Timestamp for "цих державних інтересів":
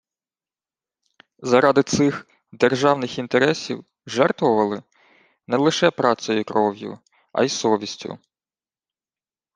1.83-3.85